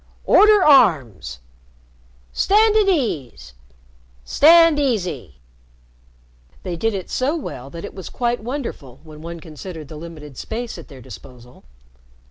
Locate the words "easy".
4.79-5.35